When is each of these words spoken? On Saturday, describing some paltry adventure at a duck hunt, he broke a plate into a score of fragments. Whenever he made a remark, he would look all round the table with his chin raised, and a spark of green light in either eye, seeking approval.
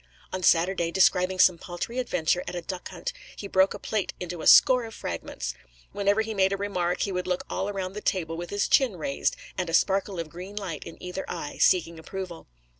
On 0.33 0.41
Saturday, 0.41 0.89
describing 0.89 1.37
some 1.37 1.59
paltry 1.59 1.99
adventure 1.99 2.43
at 2.47 2.55
a 2.55 2.63
duck 2.63 2.89
hunt, 2.89 3.13
he 3.35 3.45
broke 3.45 3.75
a 3.75 3.77
plate 3.77 4.15
into 4.19 4.41
a 4.41 4.47
score 4.47 4.83
of 4.85 4.95
fragments. 4.95 5.53
Whenever 5.91 6.21
he 6.21 6.33
made 6.33 6.51
a 6.51 6.57
remark, 6.57 7.01
he 7.01 7.11
would 7.11 7.27
look 7.27 7.43
all 7.51 7.71
round 7.71 7.95
the 7.95 8.01
table 8.01 8.35
with 8.35 8.49
his 8.49 8.67
chin 8.67 8.95
raised, 8.97 9.35
and 9.59 9.69
a 9.69 9.75
spark 9.75 10.07
of 10.07 10.27
green 10.27 10.55
light 10.55 10.83
in 10.85 10.97
either 11.03 11.23
eye, 11.27 11.59
seeking 11.59 11.99
approval. 11.99 12.47